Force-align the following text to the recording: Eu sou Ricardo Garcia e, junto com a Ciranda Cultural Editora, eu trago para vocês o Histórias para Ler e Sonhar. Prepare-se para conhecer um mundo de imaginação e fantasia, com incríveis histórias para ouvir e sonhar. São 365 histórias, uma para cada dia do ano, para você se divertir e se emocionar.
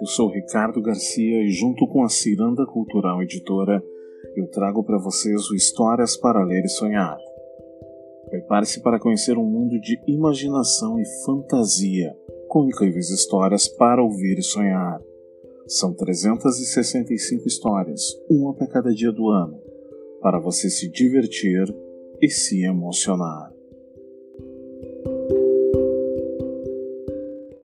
Eu 0.00 0.06
sou 0.06 0.28
Ricardo 0.30 0.82
Garcia 0.82 1.42
e, 1.42 1.50
junto 1.50 1.86
com 1.86 2.04
a 2.04 2.08
Ciranda 2.08 2.66
Cultural 2.66 3.22
Editora, 3.22 3.82
eu 4.36 4.46
trago 4.48 4.82
para 4.84 4.98
vocês 4.98 5.50
o 5.50 5.54
Histórias 5.54 6.16
para 6.16 6.44
Ler 6.44 6.64
e 6.64 6.68
Sonhar. 6.68 7.18
Prepare-se 8.28 8.82
para 8.82 8.98
conhecer 8.98 9.38
um 9.38 9.44
mundo 9.44 9.80
de 9.80 10.00
imaginação 10.06 10.98
e 10.98 11.04
fantasia, 11.24 12.16
com 12.48 12.64
incríveis 12.64 13.10
histórias 13.10 13.68
para 13.68 14.02
ouvir 14.02 14.38
e 14.38 14.42
sonhar. 14.42 15.00
São 15.66 15.94
365 15.94 17.46
histórias, 17.46 18.02
uma 18.28 18.54
para 18.54 18.66
cada 18.66 18.92
dia 18.92 19.12
do 19.12 19.28
ano, 19.28 19.58
para 20.20 20.38
você 20.38 20.68
se 20.68 20.90
divertir 20.90 21.64
e 22.20 22.28
se 22.30 22.64
emocionar. 22.64 23.53